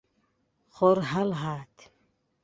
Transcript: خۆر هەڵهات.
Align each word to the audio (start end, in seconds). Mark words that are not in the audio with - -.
خۆر 0.77 0.97
هەڵهات. 1.11 1.75